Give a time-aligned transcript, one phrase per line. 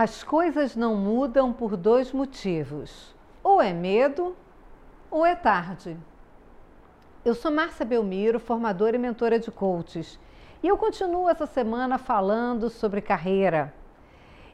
[0.00, 3.12] As coisas não mudam por dois motivos:
[3.42, 4.36] ou é medo
[5.10, 5.96] ou é tarde.
[7.24, 10.16] Eu sou Márcia Belmiro, formadora e mentora de coaches,
[10.62, 13.74] e eu continuo essa semana falando sobre carreira.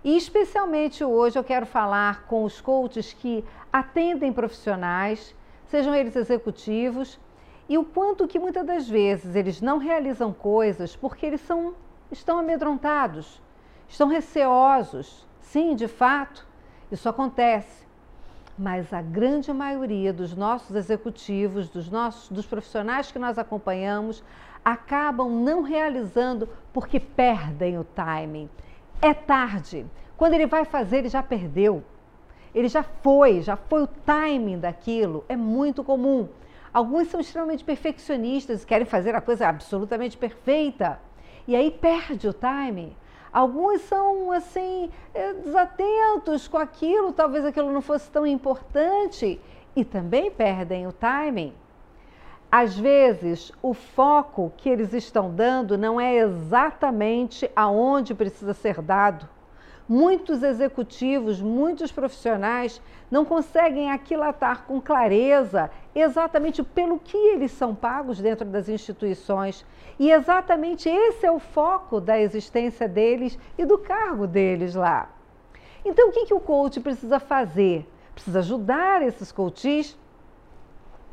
[0.02, 5.36] E especialmente hoje eu quero falar com os coaches que atendem profissionais,
[5.66, 7.20] sejam eles executivos,
[7.68, 11.74] e o quanto que muitas das vezes eles não realizam coisas porque eles são,
[12.10, 13.42] estão amedrontados,
[13.86, 16.46] estão receosos, Sim, de fato,
[16.90, 17.84] isso acontece.
[18.58, 24.22] Mas a grande maioria dos nossos executivos, dos nossos dos profissionais que nós acompanhamos,
[24.64, 28.48] acabam não realizando porque perdem o timing.
[29.02, 29.86] É tarde.
[30.16, 31.84] Quando ele vai fazer, ele já perdeu.
[32.54, 35.24] Ele já foi, já foi o timing daquilo.
[35.28, 36.28] É muito comum.
[36.72, 41.00] Alguns são extremamente perfeccionistas querem fazer a coisa absolutamente perfeita.
[41.46, 42.96] E aí perde o timing.
[43.34, 49.40] Alguns são assim é, desatentos com aquilo, talvez aquilo não fosse tão importante
[49.74, 51.52] e também perdem o timing.
[52.48, 59.28] Às vezes, o foco que eles estão dando não é exatamente aonde precisa ser dado.
[59.88, 68.18] Muitos executivos, muitos profissionais não conseguem aquilatar com clareza exatamente pelo que eles são pagos
[68.18, 69.64] dentro das instituições.
[69.98, 75.10] E exatamente esse é o foco da existência deles e do cargo deles lá.
[75.84, 77.86] Então, o que, que o coach precisa fazer?
[78.14, 79.98] Precisa ajudar esses coaches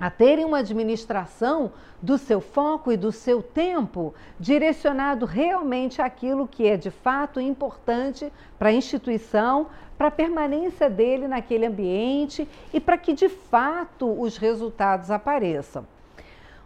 [0.02, 1.72] a terem uma administração
[2.02, 8.34] do seu foco e do seu tempo direcionado realmente àquilo que é de fato importante
[8.58, 9.68] para a instituição,
[10.00, 15.86] para a permanência dele naquele ambiente e para que de fato os resultados apareçam.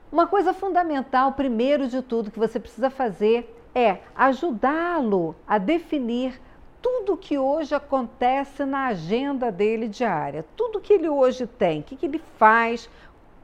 [0.09, 6.39] Uma coisa fundamental, primeiro de tudo, que você precisa fazer é ajudá-lo a definir
[6.81, 11.95] tudo que hoje acontece na agenda dele diária, tudo que ele hoje tem, o que,
[11.95, 12.88] que ele faz,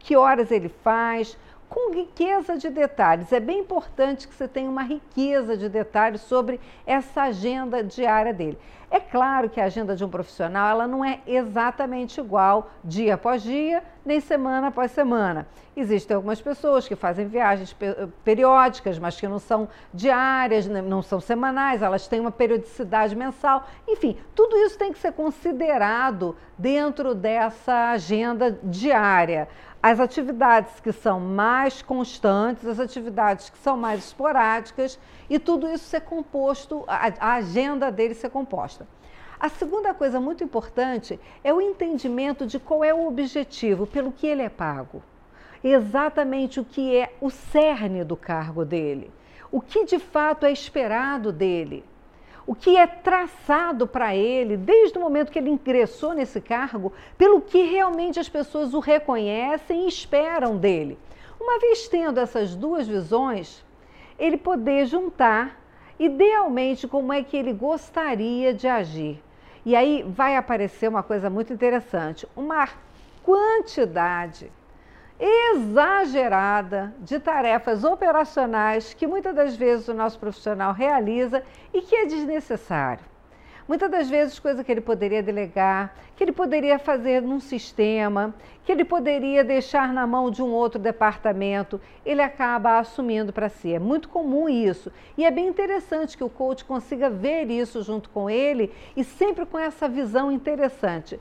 [0.04, 1.38] que horas ele faz,
[1.72, 3.32] com riqueza de detalhes.
[3.32, 8.60] É bem importante que você tenha uma riqueza de detalhes sobre essa agenda diária dele.
[8.90, 13.42] É claro que a agenda de um profissional ela não é exatamente igual dia após
[13.42, 15.48] dia, nem semana após semana.
[15.76, 17.76] Existem algumas pessoas que fazem viagens
[18.24, 23.68] periódicas, mas que não são diárias, né, não são semanais, elas têm uma periodicidade mensal.
[23.88, 29.48] Enfim, tudo isso tem que ser considerado dentro dessa agenda diária
[29.84, 35.86] as atividades que são mais constantes, as atividades que são mais esporádicas e tudo isso
[35.86, 38.86] ser composto, a agenda dele ser composta.
[39.42, 44.28] A segunda coisa muito importante é o entendimento de qual é o objetivo, pelo que
[44.28, 45.02] ele é pago.
[45.64, 49.10] Exatamente o que é o cerne do cargo dele.
[49.52, 51.84] O que de fato é esperado dele
[52.46, 57.40] o que é traçado para ele desde o momento que ele ingressou nesse cargo, pelo
[57.40, 60.98] que realmente as pessoas o reconhecem e esperam dele.
[61.40, 63.64] Uma vez tendo essas duas visões,
[64.18, 65.60] ele poder juntar
[66.00, 69.22] idealmente como é que ele gostaria de agir.
[69.66, 72.68] E aí vai aparecer uma coisa muito interessante, uma
[73.24, 74.52] quantidade
[75.20, 82.06] exagerada de tarefas operacionais que muitas das vezes o nosso profissional realiza e que é
[82.08, 83.11] desnecessário.
[83.72, 88.72] Muitas das vezes, coisa que ele poderia delegar, que ele poderia fazer num sistema, que
[88.74, 93.74] ele poderia deixar na mão de um outro departamento, ele acaba assumindo para si.
[93.74, 94.92] É muito comum isso.
[95.18, 99.46] E é bem interessante que o coach consiga ver isso junto com ele e sempre
[99.46, 101.18] com essa visão interessante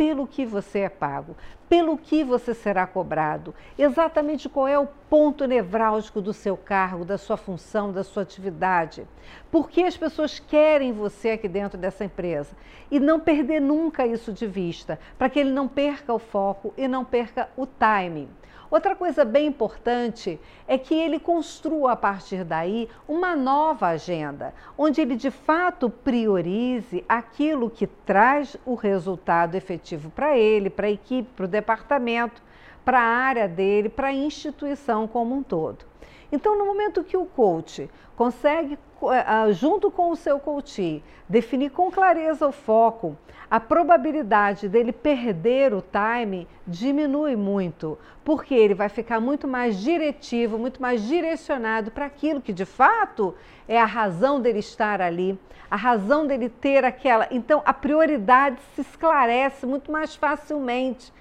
[0.00, 1.36] pelo que você é pago,
[1.68, 7.18] pelo que você será cobrado, exatamente qual é o ponto nevrálgico do seu cargo, da
[7.18, 9.06] sua função, da sua atividade.
[9.50, 12.56] Por que as pessoas querem você aqui dentro dessa empresa?
[12.90, 16.88] E não perder nunca isso de vista, para que ele não perca o foco e
[16.88, 18.30] não perca o timing.
[18.70, 20.38] Outra coisa bem importante
[20.68, 27.04] é que ele construa a partir daí uma nova agenda, onde ele de fato priorize
[27.08, 32.40] aquilo que traz o resultado efetivo para ele, para a equipe, para o departamento,
[32.84, 35.89] para a área dele, para a instituição como um todo.
[36.32, 41.90] Então, no momento que o coach consegue, eh, junto com o seu coach, definir com
[41.90, 43.16] clareza o foco,
[43.50, 50.56] a probabilidade dele perder o time diminui muito, porque ele vai ficar muito mais diretivo,
[50.56, 53.34] muito mais direcionado para aquilo que de fato
[53.66, 55.36] é a razão dele estar ali,
[55.68, 57.26] a razão dele ter aquela.
[57.30, 61.12] Então, a prioridade se esclarece muito mais facilmente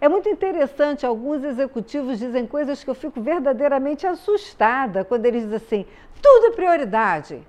[0.00, 5.56] é muito interessante, alguns executivos dizem coisas que eu fico verdadeiramente assustada quando eles dizem
[5.56, 5.86] assim:
[6.20, 7.42] tudo é prioridade.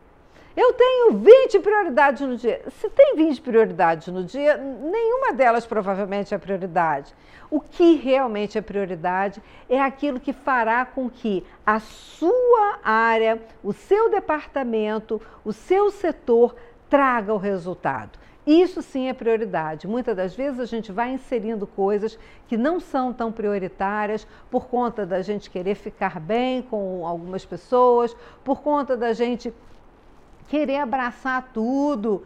[0.56, 2.62] Eu tenho 20 prioridades no dia.
[2.80, 7.14] Se tem 20 prioridades no dia, nenhuma delas provavelmente é prioridade.
[7.52, 13.74] O que realmente é prioridade é aquilo que fará com que a sua área, o
[13.74, 16.56] seu departamento, o seu setor
[16.90, 18.18] traga o resultado.
[18.46, 19.88] Isso sim é prioridade.
[19.88, 25.06] Muitas das vezes a gente vai inserindo coisas que não são tão prioritárias por conta
[25.06, 29.52] da gente querer ficar bem com algumas pessoas, por conta da gente
[30.48, 32.24] querer abraçar tudo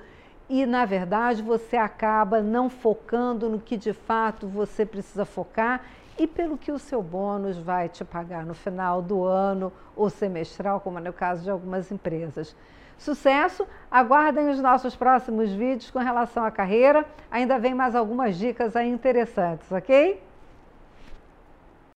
[0.50, 5.86] e, na verdade, você acaba não focando no que de fato você precisa focar
[6.19, 10.81] e pelo que o seu bônus vai te pagar no final do ano ou semestral,
[10.81, 12.56] como é no caso de algumas empresas.
[12.98, 13.66] Sucesso!
[13.89, 17.06] Aguardem os nossos próximos vídeos com relação à carreira.
[17.31, 20.21] Ainda vem mais algumas dicas aí interessantes, ok?